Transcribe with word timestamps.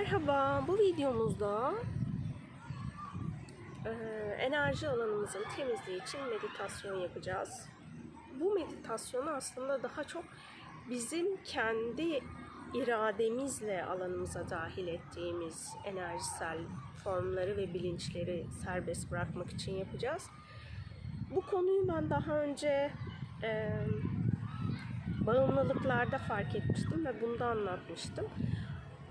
Merhaba, 0.00 0.64
bu 0.68 0.78
videomuzda 0.78 1.74
eee, 3.86 4.36
enerji 4.38 4.88
alanımızın 4.88 5.44
temizliği 5.56 6.02
için 6.02 6.20
meditasyon 6.30 7.00
yapacağız. 7.00 7.68
Bu 8.40 8.54
meditasyonu 8.54 9.30
aslında 9.30 9.82
daha 9.82 10.04
çok 10.04 10.24
bizim 10.90 11.36
kendi 11.44 12.20
irademizle 12.74 13.84
alanımıza 13.84 14.50
dahil 14.50 14.86
ettiğimiz 14.86 15.70
enerjisel 15.84 16.58
formları 17.04 17.56
ve 17.56 17.74
bilinçleri 17.74 18.46
serbest 18.64 19.10
bırakmak 19.10 19.50
için 19.50 19.72
yapacağız. 19.72 20.30
Bu 21.34 21.40
konuyu 21.40 21.88
ben 21.88 22.10
daha 22.10 22.40
önce 22.40 22.90
eee 23.42 23.86
bağımlılıklarda 25.26 26.18
fark 26.18 26.56
etmiştim 26.56 27.04
ve 27.06 27.22
bunda 27.22 27.46
anlatmıştım. 27.46 28.26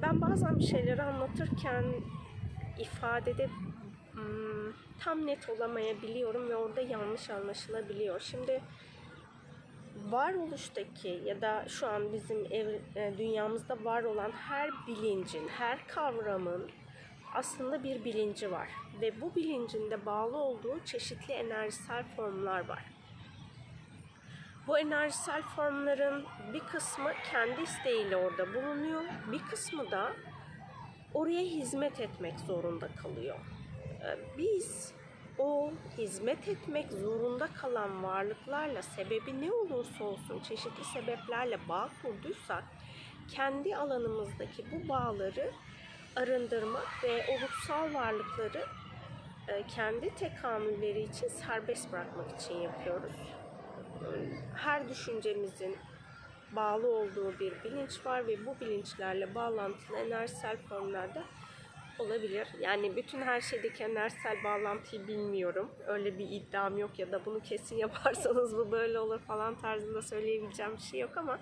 Ben 0.02 0.22
bazen 0.22 0.60
bir 0.60 0.64
şeyleri 0.64 1.04
anlatırken 1.04 1.86
ifadede 2.80 3.50
hmm, 4.12 4.74
tam 5.00 5.26
net 5.26 5.50
olamayabiliyorum 5.50 6.50
ve 6.50 6.56
orada 6.56 6.82
yanlış 6.82 7.30
anlaşılabiliyor. 7.30 8.20
Şimdi 8.20 8.62
varoluştaki 10.10 11.22
ya 11.26 11.42
da 11.42 11.66
şu 11.68 11.88
an 11.88 12.14
bizim 12.14 12.46
ev, 12.52 12.80
e, 12.96 13.18
dünyamızda 13.18 13.84
var 13.84 14.04
olan 14.04 14.32
her 14.32 14.70
bilincin, 14.88 15.48
her 15.48 15.88
kavramın 15.88 16.70
aslında 17.34 17.84
bir 17.84 18.06
bilinci 18.06 18.52
var 18.52 18.70
ve 19.02 19.22
bu 19.22 19.36
bilincinde 19.36 20.06
bağlı 20.06 20.38
olduğu 20.38 20.80
çeşitli 20.86 21.34
enerjisel 21.34 22.04
formlar 22.16 22.68
var. 22.68 22.99
Bu 24.70 24.80
enerjisel 24.80 25.42
formların 25.42 26.26
bir 26.54 26.60
kısmı 26.60 27.12
kendi 27.32 27.62
isteğiyle 27.62 28.18
orada 28.18 28.54
bulunuyor, 28.54 29.04
bir 29.32 29.40
kısmı 29.40 29.92
da 29.92 30.14
oraya 31.14 31.42
hizmet 31.42 32.00
etmek 32.00 32.40
zorunda 32.40 32.88
kalıyor. 33.04 33.40
Ee, 34.04 34.38
Biz 34.38 34.94
o 35.38 35.72
hizmet 35.98 36.48
etmek 36.48 36.92
zorunda 36.92 37.48
kalan 37.48 38.04
varlıklarla 38.04 38.82
sebebi 38.82 39.42
ne 39.42 39.52
olursa 39.52 40.04
olsun 40.04 40.40
çeşitli 40.40 40.84
sebeplerle 40.84 41.60
bağ 41.70 41.90
kurduysak 42.02 42.64
kendi 43.36 43.76
alanımızdaki 43.76 44.66
bu 44.72 44.90
bağları 44.90 45.52
arındırmak 46.16 47.04
ve 47.04 47.26
o 47.30 47.42
ruhsal 47.42 47.94
varlıkları 47.94 48.66
e, 49.48 49.68
kendi 49.68 50.16
tekamülleri 50.16 51.02
için 51.02 51.28
serbest 51.28 51.92
bırakmak 51.92 52.42
için 52.42 52.56
yapıyoruz 52.56 53.39
her 54.56 54.90
düşüncemizin 54.90 55.78
bağlı 56.52 56.88
olduğu 56.88 57.40
bir 57.40 57.64
bilinç 57.64 58.06
var 58.06 58.28
ve 58.28 58.46
bu 58.46 58.60
bilinçlerle 58.60 59.36
bağlantılı 59.36 59.98
enerjisel 59.98 60.58
formlarda 60.58 61.24
olabilir. 62.00 62.48
Yani 62.60 62.96
bütün 62.96 63.22
her 63.22 63.42
şeydeki 63.42 63.84
enerjisel 63.84 64.44
bağlantıyı 64.44 65.08
bilmiyorum. 65.08 65.72
Öyle 65.88 66.20
bir 66.20 66.30
iddiam 66.30 66.78
yok 66.78 67.00
ya 67.00 67.12
da 67.12 67.26
bunu 67.26 67.40
kesin 67.40 67.76
yaparsanız 67.86 68.58
bu 68.58 68.72
böyle 68.72 69.00
olur 69.00 69.20
falan 69.20 69.56
tarzında 69.56 70.02
söyleyebileceğim 70.02 70.76
bir 70.78 70.82
şey 70.82 71.00
yok 71.00 71.18
ama 71.18 71.40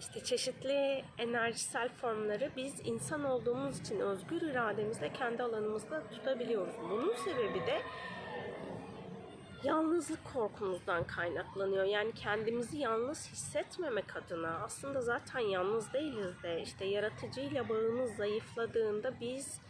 işte 0.00 0.24
çeşitli 0.24 1.04
enerjisel 1.18 1.88
formları 1.88 2.50
biz 2.56 2.74
insan 2.84 3.24
olduğumuz 3.24 3.80
için 3.80 4.00
özgür 4.00 4.42
irademizle 4.42 5.12
kendi 5.12 5.42
alanımızda 5.42 6.02
tutabiliyoruz. 6.10 6.74
Bunun 6.90 7.14
sebebi 7.14 7.66
de 7.66 7.82
yalnızlık 9.64 10.24
korkumuzdan 10.34 11.06
kaynaklanıyor. 11.06 11.84
Yani 11.84 12.12
kendimizi 12.12 12.78
yalnız 12.78 13.28
hissetmemek 13.32 14.16
adına 14.16 14.60
aslında 14.64 15.00
zaten 15.00 15.40
yalnız 15.40 15.92
değiliz 15.92 16.42
de 16.42 16.62
işte 16.62 16.84
yaratıcıyla 16.84 17.68
bağımız 17.68 18.16
zayıfladığında 18.16 19.20
biz 19.20 19.60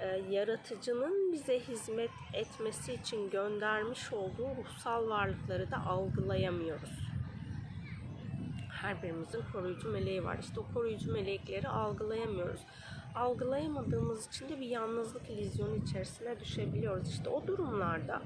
e, 0.00 0.06
yaratıcının 0.06 1.32
bize 1.32 1.60
hizmet 1.60 2.10
etmesi 2.34 2.94
için 2.94 3.30
göndermiş 3.30 4.12
olduğu 4.12 4.56
ruhsal 4.56 5.08
varlıkları 5.08 5.70
da 5.70 5.86
algılayamıyoruz. 5.86 7.08
Her 8.82 9.02
birimizin 9.02 9.42
koruyucu 9.52 9.88
meleği 9.88 10.24
var. 10.24 10.38
İşte 10.40 10.60
o 10.60 10.74
koruyucu 10.74 11.12
melekleri 11.12 11.68
algılayamıyoruz. 11.68 12.60
Algılayamadığımız 13.14 14.26
için 14.26 14.48
de 14.48 14.60
bir 14.60 14.66
yalnızlık 14.66 15.30
illüzyonu 15.30 15.76
içerisine 15.76 16.40
düşebiliyoruz. 16.40 17.10
İşte 17.10 17.28
o 17.28 17.46
durumlarda 17.46 18.22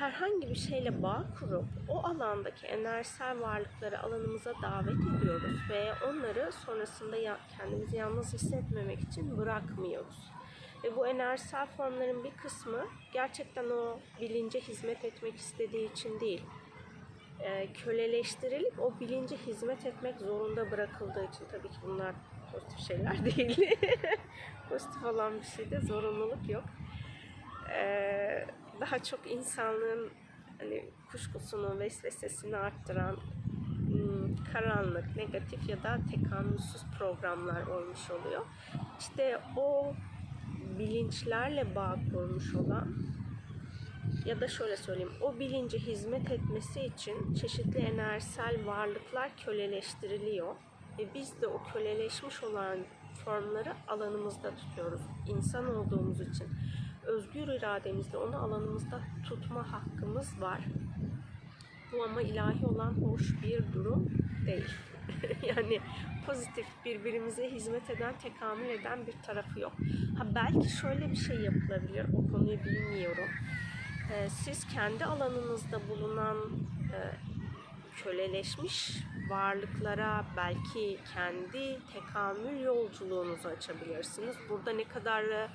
herhangi 0.00 0.50
bir 0.50 0.54
şeyle 0.54 1.02
bağ 1.02 1.24
kurup 1.38 1.64
o 1.88 1.98
alandaki 2.06 2.66
enerjisel 2.66 3.40
varlıkları 3.40 4.02
alanımıza 4.02 4.52
davet 4.62 5.00
ediyoruz 5.16 5.60
ve 5.70 5.92
onları 6.08 6.52
sonrasında 6.52 7.16
kendimizi 7.58 7.96
yalnız 7.96 8.34
hissetmemek 8.34 9.00
için 9.00 9.38
bırakmıyoruz. 9.38 10.30
Ve 10.84 10.96
bu 10.96 11.06
enerjisel 11.06 11.66
formların 11.66 12.24
bir 12.24 12.30
kısmı 12.30 12.84
gerçekten 13.12 13.64
o 13.70 13.98
bilince 14.20 14.60
hizmet 14.60 15.04
etmek 15.04 15.36
istediği 15.36 15.92
için 15.92 16.20
değil, 16.20 16.42
e, 17.40 17.72
köleleştirilip 17.72 18.80
o 18.80 19.00
bilince 19.00 19.36
hizmet 19.36 19.86
etmek 19.86 20.18
zorunda 20.18 20.70
bırakıldığı 20.70 21.24
için 21.24 21.44
tabii 21.50 21.68
ki 21.68 21.78
bunlar 21.82 22.14
pozitif 22.52 22.78
şeyler 22.78 23.24
değil. 23.36 23.70
pozitif 24.68 25.04
olan 25.04 25.40
bir 25.40 25.46
şeyde 25.46 25.80
zorunluluk 25.80 26.48
yok. 26.48 26.64
Ee, 27.70 28.46
daha 28.80 28.98
çok 28.98 29.30
insanlığın 29.30 30.10
hani 30.58 30.90
kuşkusunu, 31.10 31.78
vesvesesini 31.78 32.56
arttıran 32.56 33.16
hmm, 33.86 34.36
karanlık, 34.52 35.16
negatif 35.16 35.68
ya 35.68 35.82
da 35.82 35.98
tekamülsüz 36.10 36.82
programlar 36.98 37.66
olmuş 37.66 38.10
oluyor. 38.10 38.46
İşte 39.00 39.40
o 39.56 39.94
bilinçlerle 40.78 41.74
bağ 41.76 41.96
kurmuş 42.12 42.54
olan 42.54 42.94
ya 44.24 44.40
da 44.40 44.48
şöyle 44.48 44.76
söyleyeyim, 44.76 45.12
o 45.20 45.38
bilince 45.38 45.78
hizmet 45.78 46.30
etmesi 46.30 46.80
için 46.80 47.34
çeşitli 47.34 47.78
enerjisel 47.78 48.66
varlıklar 48.66 49.30
köleleştiriliyor 49.44 50.54
ve 50.98 51.14
biz 51.14 51.40
de 51.40 51.46
o 51.46 51.62
köleleşmiş 51.72 52.42
olan 52.42 52.78
formları 53.24 53.72
alanımızda 53.88 54.56
tutuyoruz. 54.56 55.00
İnsan 55.28 55.76
olduğumuz 55.76 56.20
için 56.20 56.46
özgür 57.10 57.48
irademizle 57.48 58.18
onu 58.18 58.36
alanımızda 58.36 59.00
tutma 59.28 59.72
hakkımız 59.72 60.40
var. 60.40 60.60
Bu 61.92 62.04
ama 62.04 62.22
ilahi 62.22 62.66
olan 62.66 62.92
hoş 62.92 63.42
bir 63.42 63.72
durum 63.72 64.08
değil. 64.46 64.70
yani 65.56 65.80
pozitif 66.26 66.66
birbirimize 66.84 67.50
hizmet 67.50 67.90
eden, 67.90 68.18
tekamül 68.18 68.68
eden 68.68 69.06
bir 69.06 69.22
tarafı 69.22 69.60
yok. 69.60 69.72
Ha 70.18 70.26
belki 70.34 70.68
şöyle 70.68 71.10
bir 71.10 71.16
şey 71.16 71.36
yapılabilir. 71.36 72.06
O 72.14 72.32
konuyu 72.32 72.64
bilmiyorum. 72.64 73.28
Ee, 74.12 74.28
siz 74.28 74.66
kendi 74.66 75.04
alanınızda 75.04 75.80
bulunan 75.88 76.36
e, 76.94 76.98
köleleşmiş 78.02 78.96
varlıklara 79.30 80.24
belki 80.36 80.98
kendi 81.14 81.78
tekamül 81.92 82.60
yolculuğunuzu 82.60 83.48
açabilirsiniz. 83.48 84.36
Burada 84.48 84.72
ne 84.72 84.84
kadar 84.84 85.22
e, 85.22 85.48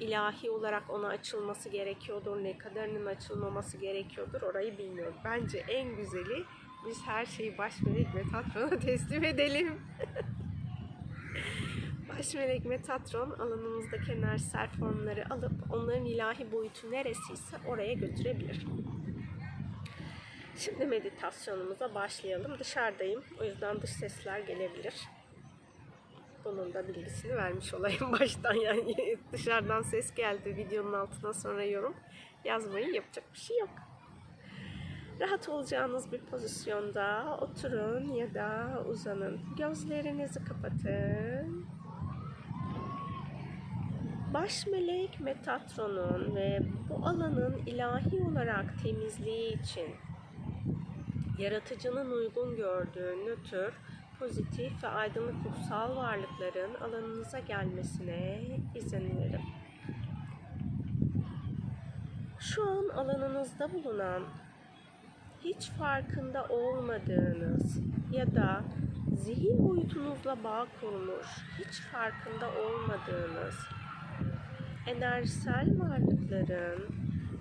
ilahi 0.00 0.50
olarak 0.50 0.90
ona 0.90 1.08
açılması 1.08 1.68
gerekiyordur, 1.68 2.44
ne 2.44 2.58
kadarının 2.58 3.06
açılmaması 3.06 3.76
gerekiyordur 3.76 4.42
orayı 4.42 4.78
bilmiyorum. 4.78 5.14
Bence 5.24 5.58
en 5.58 5.96
güzeli 5.96 6.44
biz 6.86 7.06
her 7.06 7.26
şeyi 7.26 7.58
baş 7.58 7.82
melek 7.82 8.14
Metatron'a 8.14 8.78
teslim 8.78 9.24
edelim. 9.24 9.72
baş 12.08 12.34
melek 12.34 12.64
Metatron 12.64 13.30
alanımızdaki 13.30 14.12
enerjisel 14.12 14.68
formları 14.68 15.34
alıp 15.34 15.52
onların 15.70 16.04
ilahi 16.04 16.52
boyutu 16.52 16.90
neresiyse 16.90 17.56
oraya 17.66 17.94
götürebilir. 17.94 18.66
Şimdi 20.56 20.86
meditasyonumuza 20.86 21.94
başlayalım. 21.94 22.58
Dışarıdayım. 22.58 23.22
O 23.40 23.44
yüzden 23.44 23.82
dış 23.82 23.90
sesler 23.90 24.40
gelebilir. 24.40 24.94
Bunun 26.44 26.74
da 26.74 26.88
bilgisini 26.88 27.36
vermiş 27.36 27.74
olayım 27.74 28.12
baştan. 28.20 28.54
Yani 28.54 29.18
dışarıdan 29.32 29.82
ses 29.82 30.14
geldi 30.14 30.56
videonun 30.56 30.92
altına 30.92 31.32
sonra 31.32 31.64
yorum 31.64 31.94
yazmayı 32.44 32.94
yapacak 32.94 33.24
bir 33.32 33.38
şey 33.38 33.58
yok. 33.58 33.70
Rahat 35.20 35.48
olacağınız 35.48 36.12
bir 36.12 36.20
pozisyonda 36.20 37.38
oturun 37.40 38.12
ya 38.12 38.34
da 38.34 38.82
uzanın. 38.88 39.40
Gözlerinizi 39.56 40.44
kapatın. 40.44 41.66
Baş 44.34 44.66
melek 44.66 45.20
Metatron'un 45.20 46.36
ve 46.36 46.60
bu 46.88 47.06
alanın 47.06 47.62
ilahi 47.66 48.22
olarak 48.22 48.82
temizliği 48.82 49.60
için 49.60 49.88
yaratıcının 51.38 52.10
uygun 52.10 52.56
gördüğü 52.56 53.26
nötr, 53.26 53.72
pozitif 54.18 54.84
ve 54.84 54.88
aydınlık 54.88 55.34
ruhsal 55.44 55.96
varlıkların 55.96 56.74
alanınıza 56.74 57.38
gelmesine 57.38 58.40
izin 58.74 59.18
verin. 59.18 59.40
Şu 62.38 62.70
an 62.70 62.88
alanınızda 62.88 63.72
bulunan 63.72 64.22
hiç 65.44 65.70
farkında 65.70 66.44
olmadığınız 66.44 67.78
ya 68.12 68.34
da 68.34 68.64
zihin 69.16 69.68
boyutunuzla 69.68 70.44
bağ 70.44 70.66
kurmuş, 70.80 71.26
hiç 71.58 71.80
farkında 71.80 72.48
olmadığınız 72.48 73.54
enerjisel 74.86 75.78
varlıkların 75.78 76.86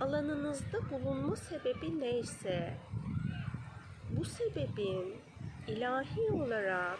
alanınızda 0.01 0.89
bulunma 0.91 1.35
sebebi 1.35 1.99
neyse 1.99 2.77
bu 4.09 4.25
sebebin 4.25 5.26
ilahi 5.67 6.31
olarak 6.31 6.99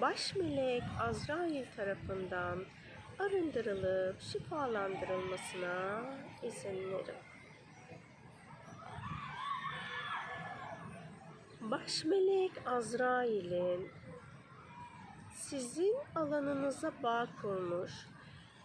baş 0.00 0.36
melek 0.36 0.82
Azrail 1.00 1.64
tarafından 1.76 2.64
arındırılıp 3.18 4.20
şifalandırılmasına 4.20 6.04
izin 6.42 6.90
verin. 6.90 7.22
Baş 11.60 12.04
melek 12.04 12.52
Azrail'in 12.66 13.90
sizin 15.34 15.96
alanınıza 16.14 16.92
bağ 17.02 17.26
kurmuş, 17.42 17.92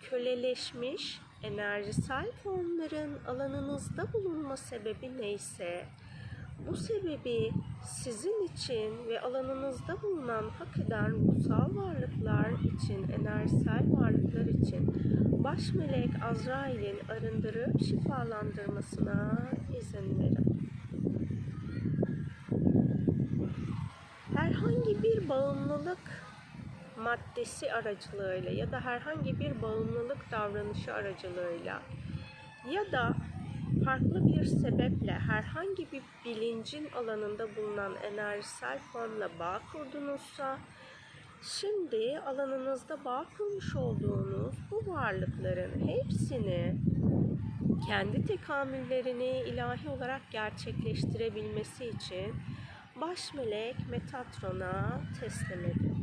köleleşmiş 0.01 1.19
enerjisel 1.43 2.31
formların 2.43 3.23
alanınızda 3.25 4.13
bulunma 4.13 4.57
sebebi 4.57 5.17
neyse, 5.17 5.85
bu 6.67 6.75
sebebi 6.75 7.51
sizin 7.83 8.45
için 8.45 9.07
ve 9.07 9.21
alanınızda 9.21 10.01
bulunan 10.01 10.49
hak 10.49 10.77
eden 10.77 11.11
ruhsal 11.11 11.75
varlıklar 11.75 12.51
için, 12.51 13.09
enerjisel 13.09 13.83
varlıklar 13.87 14.45
için 14.45 14.93
baş 15.43 15.73
melek 15.73 16.09
Azrail'in 16.23 16.99
arındırıp 17.09 17.83
şifalandırmasına 17.83 19.49
izin 19.79 20.19
verin. 20.19 20.47
herhangi 24.37 25.03
bir 25.03 25.29
bağımlılık 25.29 25.99
maddesi 26.97 27.73
aracılığıyla 27.73 28.51
ya 28.51 28.71
da 28.71 28.79
herhangi 28.79 29.39
bir 29.39 29.61
bağımlılık 29.61 30.31
davranışı 30.31 30.93
aracılığıyla 30.93 31.81
ya 32.71 32.91
da 32.91 33.15
farklı 33.85 34.26
sebeple 34.47 35.11
herhangi 35.11 35.91
bir 35.91 36.01
bilincin 36.25 36.89
alanında 36.91 37.55
bulunan 37.55 37.95
enerjisel 37.95 38.79
formla 38.79 39.29
bağ 39.39 39.61
kurdunuzsa 39.71 40.57
şimdi 41.41 42.19
alanınızda 42.25 43.05
bağ 43.05 43.25
kurmuş 43.37 43.75
olduğunuz 43.75 44.55
bu 44.71 44.91
varlıkların 44.91 45.87
hepsini 45.87 46.75
kendi 47.87 48.25
tekamüllerini 48.25 49.43
ilahi 49.47 49.89
olarak 49.89 50.21
gerçekleştirebilmesi 50.31 51.85
için 51.85 52.33
baş 53.01 53.33
melek 53.33 53.75
Metatron'a 53.89 55.01
teslim 55.19 55.65
edin. 55.65 55.97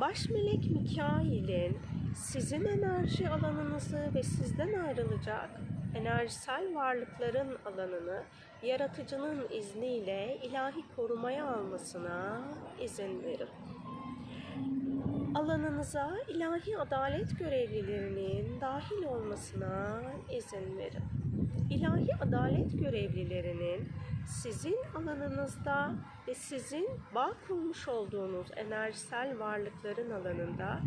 Baş 0.00 0.28
melek 0.28 0.70
Mikail'in 0.70 1.78
sizin 2.14 2.64
enerji 2.64 3.28
alanınızı 3.28 4.10
ve 4.14 4.22
sizden 4.22 4.72
ayrılacak 4.72 5.50
enerjisel 5.94 6.74
varlıkların 6.74 7.58
alanını 7.66 8.22
yaratıcının 8.62 9.48
izniyle 9.50 10.38
ilahi 10.42 10.84
korumaya 10.96 11.46
almasına 11.46 12.42
izin 12.80 13.22
verin. 13.22 13.48
Alanınıza 15.34 16.16
ilahi 16.28 16.78
adalet 16.78 17.38
görevlilerinin 17.38 18.60
dahil 18.60 19.04
olmasına 19.04 20.02
izin 20.30 20.78
verin. 20.78 21.04
İlahi 21.70 22.16
adalet 22.20 22.78
görevlilerinin 22.80 23.88
sizin 24.26 24.76
alanınızda 24.94 25.94
ve 26.28 26.34
sizin 26.34 26.88
bağ 27.14 27.34
kurmuş 27.48 27.88
olduğunuz 27.88 28.46
enerjisel 28.56 29.38
varlıkların 29.38 30.10
alanında 30.10 30.80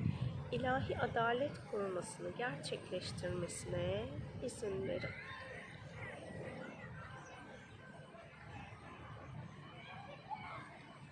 ilahi 0.52 1.00
adalet 1.00 1.52
korumasını 1.72 2.30
gerçekleştirmesine 2.38 4.06
izin 4.46 4.88
verin. 4.88 5.10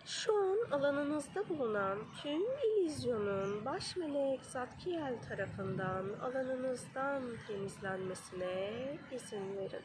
Şu 0.06 0.35
an 0.35 0.71
alanınızda 0.71 1.50
bulunan 1.50 2.00
tüm 2.21 2.41
ilizyonun 2.41 3.65
baş 3.65 3.95
melek 3.95 4.45
Zatkiel 4.45 5.21
tarafından 5.30 6.09
alanınızdan 6.21 7.24
temizlenmesine 7.47 8.71
izin 9.12 9.57
verin. 9.57 9.83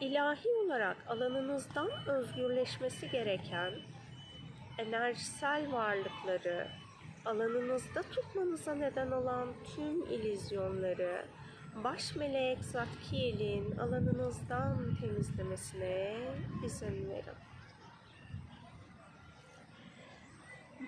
ilahi 0.00 0.48
olarak 0.48 0.96
alanınızdan 1.08 1.90
özgürleşmesi 2.06 3.10
gereken 3.10 3.72
enerjisel 4.78 5.72
varlıkları, 5.72 6.68
alanınızda 7.28 8.02
tutmanıza 8.02 8.74
neden 8.74 9.10
olan 9.10 9.48
tüm 9.74 10.06
ilizyonları, 10.06 11.26
baş 11.84 12.16
melek 12.16 12.64
Zatkiel'in 12.64 13.76
alanınızdan 13.76 14.96
temizlemesine 15.00 16.16
izin 16.64 17.10
verin. 17.10 17.38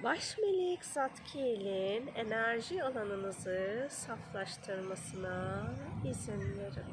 Baş 0.03 0.39
melek 0.39 0.85
Zatkiel'in 0.85 2.07
enerji 2.07 2.85
alanınızı 2.85 3.87
saflaştırmasına 3.91 5.67
izin 6.05 6.59
verin. 6.59 6.91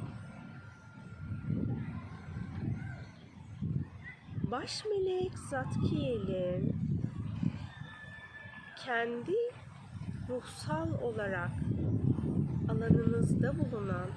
Baş 4.51 4.85
melek 4.85 5.37
Zatkiel'in 5.37 6.87
kendi 8.87 9.35
ruhsal 10.29 11.01
olarak 11.01 11.51
alanınızda 12.69 13.53
bulunan 13.59 14.09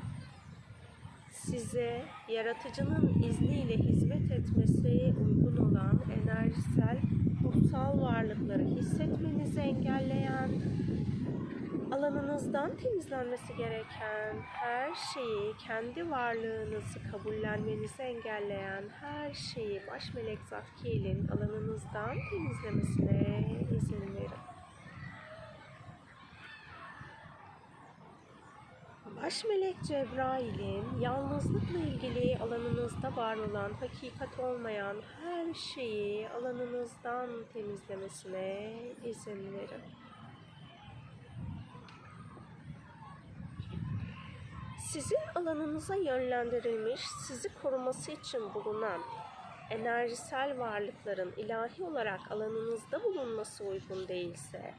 size 1.31 2.03
yaratıcının 2.29 3.23
izniyle 3.23 3.77
hizmet 3.77 4.31
etmesi 4.31 5.15
uygun 5.25 5.57
olan 5.57 6.01
enerjisel 6.23 6.99
ruhsal 7.45 8.01
varlıkları 8.01 8.63
hissetmenizi 8.63 9.61
engelleyen 9.61 10.51
alanınızdan 11.93 12.77
temizlenmesi 12.77 13.57
gereken 13.57 14.37
her 14.43 14.95
şeyi, 15.15 15.57
kendi 15.67 16.11
varlığınızı 16.11 16.99
kabullenmenizi 17.11 18.03
engelleyen 18.03 18.85
her 19.01 19.35
şeyi 19.35 19.83
baş 19.91 20.15
melek 20.15 20.39
Zatkiel'in 20.51 21.29
alanınızdan 21.29 22.17
temizlemesine 22.31 23.31
izin 23.77 24.15
verin. 24.15 24.50
Baş 29.23 29.45
melek 29.45 29.77
Cebrail'in 29.89 31.01
yalnızlıkla 31.01 31.79
ilgili 31.79 32.39
alanınızda 32.39 33.17
var 33.17 33.37
olan, 33.37 33.73
hakikat 33.73 34.39
olmayan 34.39 34.97
her 35.23 35.55
şeyi 35.55 36.29
alanınızdan 36.29 37.31
temizlemesine 37.53 38.73
izin 39.05 39.53
verin. 39.55 39.83
Sizin 44.93 45.19
alanınıza 45.35 45.95
yönlendirilmiş, 45.95 47.01
sizi 47.27 47.49
koruması 47.63 48.13
için 48.13 48.55
bulunan 48.55 49.01
enerjisel 49.71 50.59
varlıkların 50.59 51.33
ilahi 51.37 51.83
olarak 51.83 52.21
alanınızda 52.31 53.05
bulunması 53.05 53.65
uygun 53.65 54.09
değilse, 54.09 54.75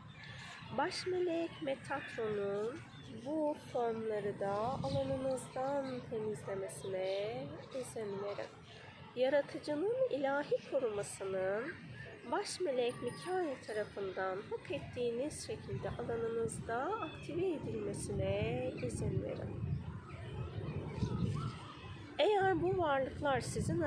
baş 0.78 1.08
melek 1.08 1.52
Metatron'un 1.62 2.91
bu 3.26 3.56
formları 3.74 4.40
da 4.40 4.52
alanınızdan 4.84 5.86
temizlemesine 6.10 7.44
izin 7.82 8.24
verin. 8.24 8.52
Yaratıcının 9.16 10.10
ilahi 10.10 10.72
korumasının 10.72 11.64
baş 12.32 12.60
melek 12.60 12.94
Mikail 13.04 13.64
tarafından 13.68 14.38
hak 14.50 14.72
ettiğiniz 14.72 15.48
şekilde 15.48 15.90
alanınızda 15.90 16.76
aktive 16.78 17.52
edilmesine 17.52 18.72
izin 18.86 19.24
verin. 19.24 19.72
Eğer 22.20 22.62
bu 22.62 22.78
varlıklar 22.78 23.42
sizin 23.42 23.82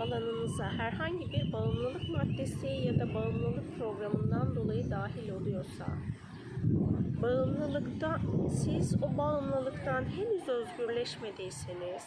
alanınıza 0.00 0.70
herhangi 0.70 1.32
bir 1.32 1.52
bağımlılık 1.52 2.08
maddesi 2.08 2.66
ya 2.66 2.98
da 2.98 3.14
bağımlılık 3.14 3.78
programından 3.78 4.56
dolayı 4.56 4.90
dahil 4.90 5.30
oluyorsa, 5.30 5.86
bağımlılıkta 7.22 8.18
siz 8.50 9.02
o 9.02 9.18
bağımlılıktan 9.18 10.04
henüz 10.04 10.48
özgürleşmediyseniz, 10.48 12.04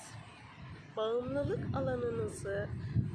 bağımlılık 0.98 1.76
alanınızı 1.76 2.68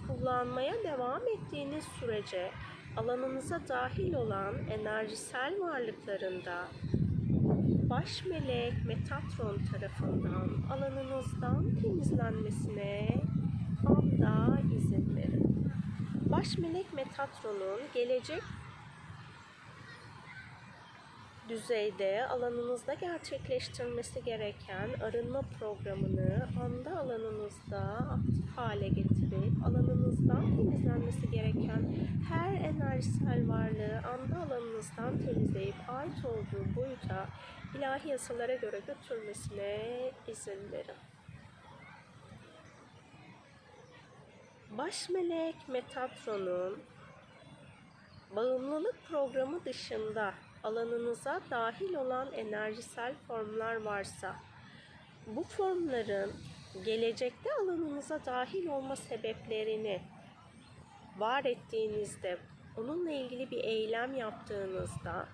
kullanmaya 0.06 0.74
devam 0.84 1.20
ettiğiniz 1.28 1.84
sürece 1.84 2.50
alanınıza 2.96 3.60
dahil 3.68 4.14
olan 4.14 4.54
enerjisel 4.70 5.60
varlıklarında 5.60 6.64
baş 7.90 8.24
melek 8.26 8.72
Metatron 8.86 9.58
tarafından 9.72 10.48
alanınızdan 10.70 11.74
temizlenmesine 11.82 13.08
anda 13.86 14.58
izin 14.76 15.16
verin. 15.16 15.70
Baş 16.30 16.58
melek 16.58 16.92
Metatron'un 16.92 17.80
gelecek 17.94 18.42
düzeyde 21.48 22.26
alanınızda 22.26 22.94
gerçekleştirmesi 22.94 24.24
gereken 24.24 24.90
arınma 25.02 25.42
programını 25.58 26.48
anda 26.64 27.00
alanınızda 27.00 27.80
aktif 28.10 28.56
hale 28.56 28.88
getirip 28.88 29.66
alanınızdan 29.66 30.56
temizlenmesi 30.56 31.30
gereken 31.30 31.96
her 32.28 32.52
enerjisel 32.54 33.48
varlığı 33.48 34.02
anda 34.08 34.46
alanınızdan 34.46 35.18
temizleyip 35.18 35.74
ait 35.88 36.24
olduğu 36.24 36.76
boyuta 36.76 37.26
ilahi 37.78 38.08
yasalara 38.08 38.54
göre 38.54 38.80
götürmesine 38.86 40.12
izin 40.28 40.72
verin. 40.72 40.96
Baş 44.70 45.08
melek 45.08 45.68
Metatron'un 45.68 46.78
bağımlılık 48.36 48.96
programı 49.08 49.64
dışında 49.64 50.34
alanınıza 50.66 51.40
dahil 51.50 51.94
olan 51.94 52.32
enerjisel 52.32 53.14
formlar 53.28 53.76
varsa 53.76 54.36
bu 55.26 55.42
formların 55.42 56.32
gelecekte 56.84 57.50
alanınıza 57.62 58.24
dahil 58.26 58.66
olma 58.66 58.96
sebeplerini 58.96 60.00
var 61.18 61.44
ettiğinizde 61.44 62.38
onunla 62.76 63.10
ilgili 63.10 63.50
bir 63.50 63.64
eylem 63.64 64.14
yaptığınızda 64.14 65.28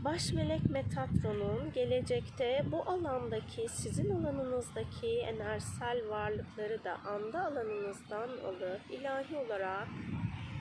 Baş 0.00 0.32
melek 0.32 0.70
Metatron'un 0.70 1.72
gelecekte 1.72 2.64
bu 2.72 2.82
alandaki 2.90 3.68
sizin 3.68 4.10
alanınızdaki 4.10 5.18
enerjisel 5.18 6.08
varlıkları 6.08 6.84
da 6.84 6.96
anda 7.06 7.44
alanınızdan 7.44 8.28
alıp 8.28 8.80
ilahi 8.90 9.36
olarak 9.36 9.88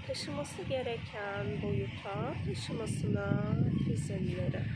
taşıması 0.07 0.61
gereken 0.63 1.61
boyuta 1.61 2.33
taşımasına 2.45 3.43
izin 3.93 4.37
verin. 4.37 4.67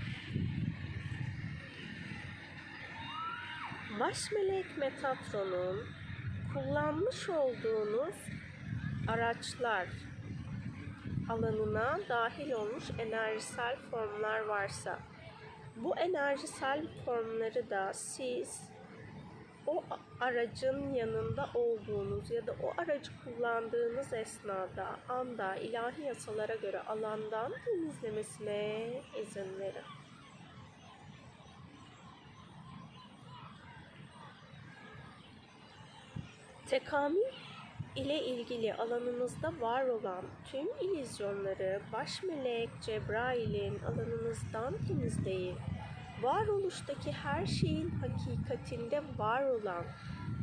Baş 4.00 4.32
melek 4.32 4.78
Metatron'un 4.78 5.86
kullanmış 6.54 7.30
olduğunuz 7.30 8.16
araçlar 9.08 9.88
alanına 11.30 12.00
dahil 12.10 12.52
olmuş 12.52 12.84
enerjisel 13.00 13.78
formlar 13.92 14.40
varsa 14.40 15.00
bu 15.76 15.98
enerjisel 15.98 16.88
formları 17.06 17.70
da 17.70 17.94
siz 17.94 18.75
o 19.68 19.84
aracın 20.20 20.94
yanında 20.94 21.50
olduğunuz 21.54 22.32
ya 22.32 22.48
da 22.48 22.56
o 22.64 22.82
aracı 22.82 23.12
kullandığınız 23.24 24.14
esnada 24.14 25.00
anda 25.10 25.56
ilahi 25.56 26.02
yasalara 26.02 26.56
göre 26.56 26.80
alandan 26.80 27.54
temizlemesine 27.66 28.90
izin 29.22 29.60
verin. 29.60 29.86
Tekamül 36.70 37.32
ile 37.96 38.24
ilgili 38.24 38.74
alanınızda 38.74 39.54
var 39.62 39.86
olan 39.86 40.26
tüm 40.52 40.68
illüzyonları 40.82 41.82
baş 41.94 42.24
melek 42.24 42.70
Cebrail'in 42.82 43.80
alanınızdan 43.80 44.74
temizleyin. 44.88 45.58
Varoluştaki 46.22 47.12
her 47.12 47.46
şeyin 47.46 47.90
hakikatinde 47.90 49.02
var 49.18 49.44
olan 49.44 49.86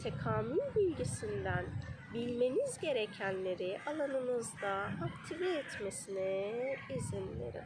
tekamül 0.03 0.75
bilgisinden 0.77 1.67
bilmeniz 2.15 2.79
gerekenleri 2.79 3.79
alanınızda 3.87 4.89
aktive 5.03 5.51
etmesine 5.51 6.53
izin 6.97 7.41
verin. 7.41 7.65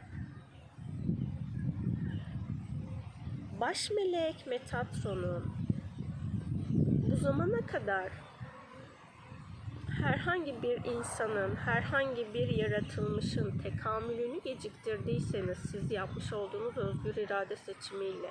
Baş 3.61 3.91
melek 3.91 4.47
Metatron'un 4.47 5.55
bu 7.11 7.15
zamana 7.15 7.65
kadar 7.65 8.11
herhangi 10.01 10.61
bir 10.61 10.85
insanın, 10.85 11.55
herhangi 11.55 12.33
bir 12.33 12.47
yaratılmışın 12.47 13.57
tekamülünü 13.57 14.41
geciktirdiyseniz 14.41 15.57
siz 15.57 15.91
yapmış 15.91 16.33
olduğunuz 16.33 16.77
özgür 16.77 17.15
irade 17.15 17.55
seçimiyle 17.55 18.29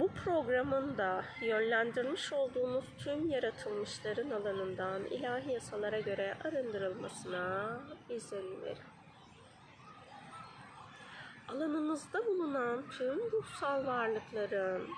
bu 0.00 0.08
programın 0.08 0.98
da 0.98 1.24
yönlendirmiş 1.40 2.32
olduğunuz 2.32 2.84
tüm 2.98 3.28
yaratılmışların 3.28 4.30
alanından 4.30 5.04
ilahi 5.04 5.52
yasalara 5.52 6.00
göre 6.00 6.36
arındırılmasına 6.44 7.80
izin 8.10 8.62
verin. 8.62 8.78
Alanınızda 11.48 12.26
bulunan 12.26 12.84
tüm 12.98 13.32
ruhsal 13.32 13.86
varlıkların 13.86 14.88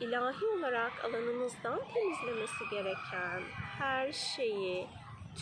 ilahi 0.00 0.46
olarak 0.46 1.04
alanınızdan 1.04 1.80
temizlemesi 1.94 2.64
gereken 2.70 3.42
her 3.78 4.12
şeyi 4.12 4.86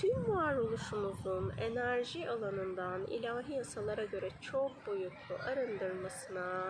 tüm 0.00 0.36
varoluşumuzun 0.36 1.52
enerji 1.58 2.30
alanından 2.30 3.06
ilahi 3.06 3.52
yasalara 3.52 4.04
göre 4.04 4.30
çok 4.40 4.86
boyutlu 4.86 5.34
arındırmasına 5.46 6.64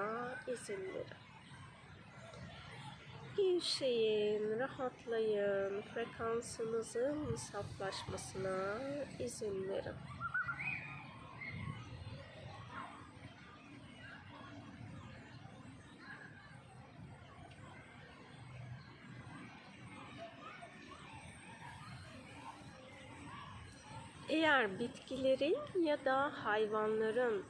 izin 0.47 0.95
verin. 0.95 1.19
Gevşeyin, 3.37 4.59
rahatlayın, 4.59 5.83
frekansınızın 5.83 7.37
saflaşmasına 7.37 8.79
izin 9.19 9.69
verin. 9.69 9.95
Eğer 24.39 24.79
bitkilerin 24.79 25.83
ya 25.83 26.05
da 26.05 26.33
hayvanların 26.45 27.45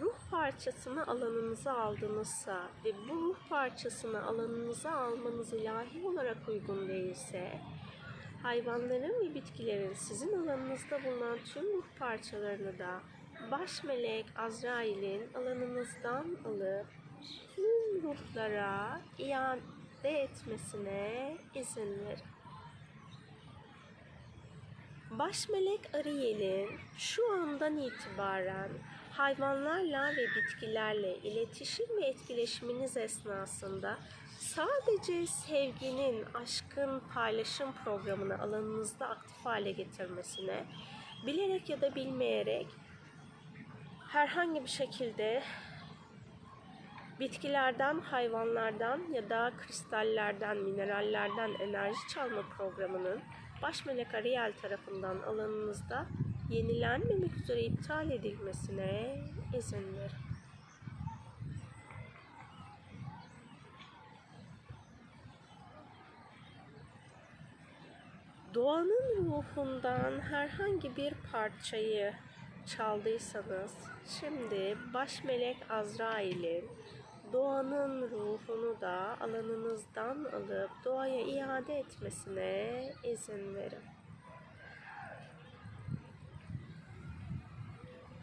ruh 0.00 0.14
parçasını 0.30 1.06
alanınıza 1.06 1.72
aldınızsa 1.72 2.68
ve 2.84 2.92
bu 3.08 3.14
ruh 3.14 3.36
parçasını 3.48 4.26
alanınıza 4.26 4.90
almanız 4.90 5.52
ilahi 5.52 6.06
olarak 6.06 6.48
uygun 6.48 6.88
değilse, 6.88 7.60
hayvanların 8.42 9.24
ve 9.24 9.34
bitkilerin 9.34 9.94
sizin 9.94 10.42
alanınızda 10.42 11.04
bulunan 11.04 11.38
tüm 11.54 11.62
ruh 11.62 11.86
parçalarını 11.98 12.78
da 12.78 13.00
baş 13.50 13.84
melek 13.84 14.26
Azrail'in 14.36 15.32
alanınızdan 15.34 16.26
alıp 16.44 16.86
tüm 17.56 18.02
ruhlara 18.02 19.00
iade 19.18 20.22
etmesine 20.22 21.36
izin 21.54 22.04
verin. 22.04 22.41
Baş 25.18 25.48
melek 25.48 25.94
Ariel'in 25.94 26.70
şu 26.96 27.32
andan 27.32 27.76
itibaren 27.76 28.68
hayvanlarla 29.10 30.16
ve 30.16 30.26
bitkilerle 30.36 31.18
iletişim 31.18 31.86
ve 31.96 32.06
etkileşiminiz 32.06 32.96
esnasında 32.96 33.98
sadece 34.38 35.26
sevginin, 35.26 36.24
aşkın 36.34 37.02
paylaşım 37.14 37.72
programını 37.84 38.42
alanınızda 38.42 39.08
aktif 39.08 39.46
hale 39.46 39.72
getirmesine, 39.72 40.64
bilerek 41.26 41.70
ya 41.70 41.80
da 41.80 41.94
bilmeyerek 41.94 42.66
herhangi 44.08 44.62
bir 44.62 44.68
şekilde 44.68 45.42
bitkilerden, 47.20 48.00
hayvanlardan 48.00 49.12
ya 49.12 49.30
da 49.30 49.52
kristallerden, 49.58 50.56
minerallerden 50.56 51.50
enerji 51.60 52.00
çalma 52.14 52.42
programının 52.56 53.20
baş 53.62 53.86
melek 53.86 54.14
Ariel 54.14 54.52
tarafından 54.62 55.18
alanınızda 55.22 56.06
yenilenmemek 56.50 57.36
üzere 57.36 57.60
iptal 57.60 58.10
edilmesine 58.10 59.18
izin 59.58 59.96
verin. 59.96 60.32
Doğanın 68.54 69.26
ruhundan 69.26 70.20
herhangi 70.20 70.96
bir 70.96 71.14
parçayı 71.32 72.14
çaldıysanız 72.66 73.74
şimdi 74.20 74.78
baş 74.94 75.24
melek 75.24 75.56
Azrail'in 75.70 76.64
doğanın 77.32 78.10
ruhunu 78.10 78.80
da 78.80 79.16
alanınızdan 79.20 80.24
alıp 80.24 80.70
doğaya 80.84 81.20
iade 81.20 81.78
etmesine 81.78 82.84
izin 83.04 83.54
verin. 83.54 83.82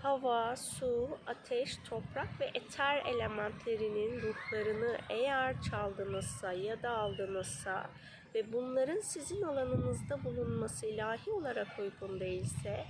hava, 0.01 0.55
su, 0.55 1.17
ateş, 1.27 1.77
toprak 1.77 2.39
ve 2.39 2.45
eter 2.53 3.05
elementlerinin 3.05 4.21
ruhlarını 4.21 4.97
eğer 5.09 5.61
çaldınızsa 5.61 6.53
ya 6.53 6.83
da 6.83 6.89
aldınızsa 6.89 7.89
ve 8.35 8.53
bunların 8.53 8.99
sizin 8.99 9.41
alanınızda 9.41 10.23
bulunması 10.23 10.85
ilahi 10.85 11.31
olarak 11.31 11.67
uygun 11.79 12.19
değilse 12.19 12.85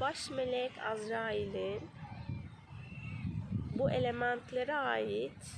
baş 0.00 0.30
melek 0.30 0.72
Azrail'in 0.90 1.80
bu 3.80 3.90
elementlere 3.90 4.76
ait 4.76 5.56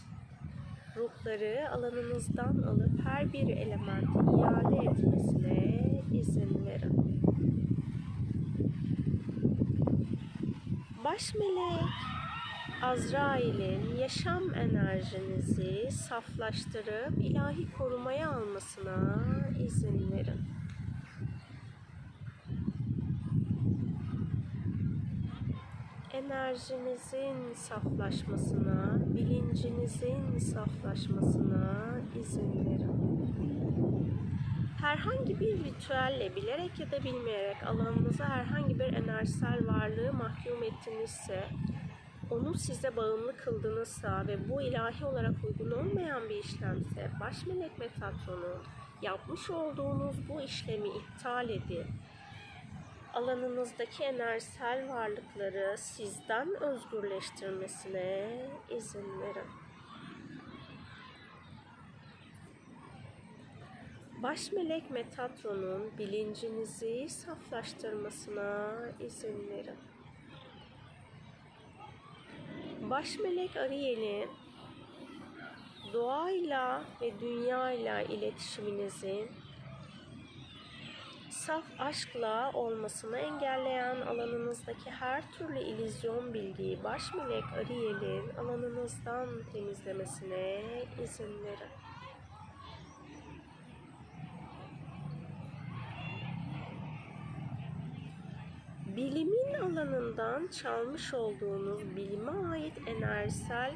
ruhları 0.96 1.70
alanınızdan 1.70 2.62
alıp 2.62 3.04
her 3.04 3.32
bir 3.32 3.56
elementi 3.56 4.18
iade 4.18 4.90
etmesine 4.90 5.82
izin 6.12 6.66
verin. 6.66 7.22
Baş 11.04 11.34
melek 11.34 11.88
Azrail'in 12.82 13.96
yaşam 13.96 14.54
enerjinizi 14.54 15.90
saflaştırıp 15.90 17.18
ilahi 17.18 17.72
korumaya 17.72 18.30
almasına 18.30 19.24
izin 19.64 20.12
verin. 20.12 20.61
Enerjinizin 26.26 27.54
saflaşmasına, 27.54 28.98
bilincinizin 29.14 30.38
saflaşmasına 30.38 32.00
izin 32.20 32.66
verin. 32.66 32.92
Herhangi 34.80 35.40
bir 35.40 35.64
ritüelle 35.64 36.36
bilerek 36.36 36.80
ya 36.80 36.90
da 36.90 37.04
bilmeyerek 37.04 37.56
alanınıza 37.66 38.28
herhangi 38.28 38.78
bir 38.78 38.92
enerjisel 38.92 39.66
varlığı 39.66 40.12
mahkum 40.12 40.62
ettinizse, 40.62 41.44
onu 42.30 42.54
size 42.54 42.96
bağımlı 42.96 43.36
kıldınızsa 43.36 44.26
ve 44.26 44.48
bu 44.48 44.62
ilahi 44.62 45.04
olarak 45.04 45.34
uygun 45.44 45.70
olmayan 45.70 46.28
bir 46.28 46.44
işlemse, 46.44 47.10
baş 47.20 47.46
melek 47.46 47.78
Metatron'un 47.78 48.62
yapmış 49.02 49.50
olduğunuz 49.50 50.28
bu 50.28 50.42
işlemi 50.42 50.88
iptal 50.88 51.48
edin. 51.48 51.86
Alanınızdaki 53.14 54.04
enerjisel 54.04 54.88
varlıkları 54.88 55.78
sizden 55.78 56.62
özgürleştirmesine 56.62 58.40
izin 58.70 59.20
verin. 59.20 59.46
Baş 64.22 64.52
melek 64.52 64.90
Metatron'un 64.90 65.98
bilincinizi 65.98 67.08
saflaştırmasına 67.08 68.72
izin 69.00 69.48
verin. 69.48 69.78
Baş 72.90 73.18
melek 73.18 73.56
Ariel'in 73.56 74.30
doğayla 75.92 76.84
ve 77.00 77.20
dünyayla 77.20 78.02
iletişiminizin 78.02 79.30
saf 81.32 81.64
aşkla 81.78 82.50
olmasını 82.54 83.18
engelleyen 83.18 84.00
alanınızdaki 84.00 84.90
her 84.90 85.32
türlü 85.32 85.58
illüzyon 85.58 86.34
bilgiyi 86.34 86.84
baş 86.84 87.14
melek 87.14 87.44
Ariel'in 87.44 88.36
alanınızdan 88.36 89.28
temizlemesine 89.52 90.62
izin 91.04 91.44
verin. 91.44 91.72
bilimin 98.96 99.54
alanından 99.54 100.46
çalmış 100.46 101.14
olduğunuz 101.14 101.96
bilime 101.96 102.32
ait 102.50 102.78
enerjisel 102.86 103.74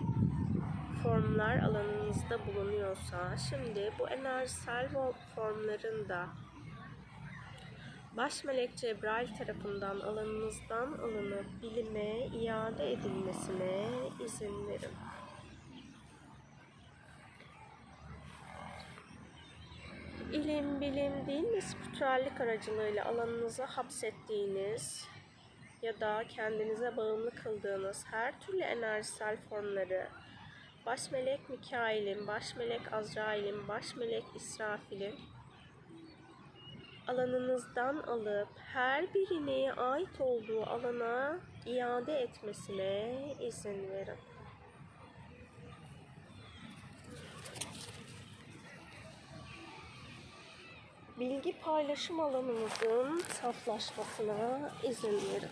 formlar 1.03 1.59
alanınızda 1.59 2.39
bulunuyorsa 2.47 3.37
şimdi 3.51 3.93
bu 3.99 4.09
enerjisel 4.09 4.89
formların 5.35 6.09
da 6.09 6.27
Baş 8.17 8.45
melek 8.45 8.77
Cebrail 8.77 9.35
tarafından 9.35 10.01
alanınızdan 10.01 10.93
alınıp 10.93 11.47
bilime 11.63 12.27
iade 12.27 12.93
edilmesine 12.93 13.89
izin 14.25 14.69
verin. 14.69 14.91
ilim, 20.33 20.81
bilim, 20.81 21.13
din 21.27 21.53
ve 21.53 21.61
spiritüellik 21.61 22.41
aracılığıyla 22.41 23.05
alanınıza 23.05 23.67
hapsettiğiniz 23.67 25.05
ya 25.83 26.01
da 26.01 26.25
kendinize 26.29 26.97
bağımlı 26.97 27.31
kıldığınız 27.31 28.05
her 28.11 28.41
türlü 28.41 28.63
enerjisel 28.63 29.37
formları 29.37 30.09
baş 30.87 31.11
melek 31.11 31.51
Mikail'in, 31.51 32.27
baş 32.27 32.57
melek 32.57 32.93
Azrail'in, 32.93 33.69
baş 33.69 33.97
melek 33.97 34.25
İsrafil'in 34.37 35.15
alanınızdan 37.07 37.97
alıp 37.97 38.49
her 38.57 39.15
birini 39.15 39.73
ait 39.73 40.21
olduğu 40.21 40.63
alana 40.63 41.39
iade 41.67 42.13
etmesine 42.13 43.35
izin 43.41 43.91
verin. 43.91 44.19
bilgi 51.21 51.61
paylaşım 51.61 52.21
alanımızın 52.21 53.19
saflaşmasına 53.21 54.71
izin 54.83 55.13
verin. 55.13 55.51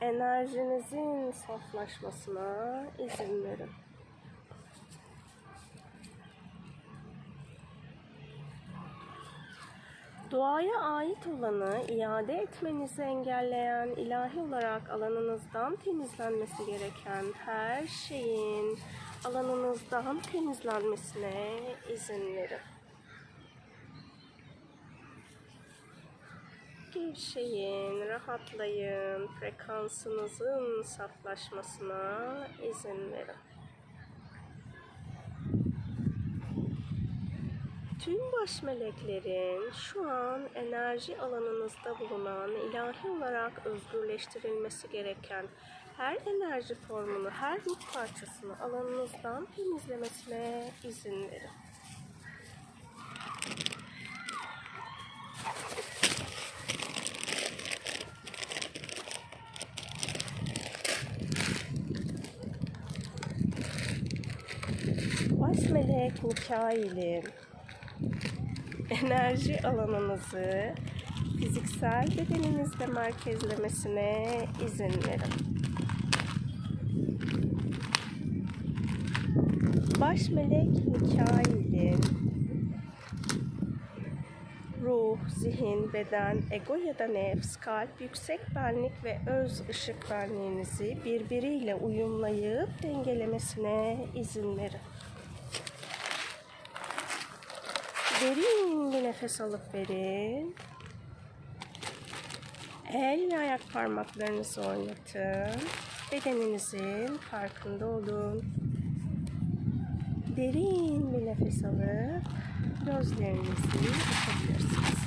Enerjinizin 0.00 1.30
saflaşmasına 1.30 2.84
izin 2.98 3.44
verin. 3.44 3.70
Doğaya 10.32 10.80
ait 10.80 11.26
olanı 11.26 11.82
iade 11.88 12.32
etmenizi 12.32 13.02
engelleyen 13.02 13.88
ilahi 13.88 14.40
olarak 14.40 14.90
alanınızdan 14.90 15.76
temizlenmesi 15.76 16.66
gereken 16.66 17.24
her 17.46 17.86
şeyin 17.86 18.78
alanınızdan 19.24 20.20
temizlenmesine 20.20 21.60
izin 21.92 22.36
verin. 22.36 22.60
Gevşeyin, 26.94 28.08
rahatlayın, 28.08 29.26
frekansınızın 29.26 30.82
saflaşmasına 30.82 32.48
izin 32.62 33.12
verin. 33.12 33.51
Tüm 38.04 38.32
baş 38.32 38.62
meleklerin 38.62 39.70
şu 39.70 40.10
an 40.10 40.48
enerji 40.54 41.20
alanınızda 41.20 41.98
bulunan 42.00 42.50
ilahi 42.50 43.10
olarak 43.10 43.66
özgürleştirilmesi 43.66 44.88
gereken 44.90 45.46
her 45.96 46.18
enerji 46.26 46.74
formunu, 46.74 47.30
her 47.30 47.64
ruh 47.64 47.78
parçasını 47.94 48.60
alanınızdan 48.60 49.46
temizlemesine 49.56 50.70
izin 50.84 51.30
verin. 51.30 51.50
Baş 65.30 65.70
melek 65.70 66.24
Mikail'in 66.24 67.24
enerji 68.92 69.66
alanınızı 69.66 70.74
fiziksel 71.38 72.06
bedeninizde 72.18 72.86
merkezlemesine 72.86 74.38
izin 74.66 74.84
verin. 74.84 75.32
Baş 80.00 80.28
melek 80.28 80.86
Mikail'in 80.86 82.00
ruh, 84.82 85.18
zihin, 85.28 85.92
beden, 85.92 86.42
ego 86.50 86.76
ya 86.76 86.98
da 86.98 87.06
nefs, 87.06 87.56
kalp, 87.56 88.00
yüksek 88.00 88.40
benlik 88.54 89.04
ve 89.04 89.18
öz 89.26 89.68
ışık 89.68 90.10
benliğinizi 90.10 90.98
birbiriyle 91.04 91.74
uyumlayıp 91.74 92.82
dengelemesine 92.82 94.06
izin 94.14 94.56
verin. 94.56 94.80
Bir 98.92 99.04
nefes 99.04 99.40
alıp 99.40 99.74
verin. 99.74 100.54
El 102.92 103.28
ve 103.32 103.38
ayak 103.38 103.72
parmaklarınızı 103.72 104.60
oynatın. 104.60 105.60
Bedeninizin 106.12 107.16
farkında 107.16 107.86
olun. 107.86 108.44
Derin 110.36 111.12
bir 111.12 111.26
nefes 111.26 111.64
alıp 111.64 112.22
gözlerinizi 112.86 113.50
açabilirsiniz. 113.50 115.01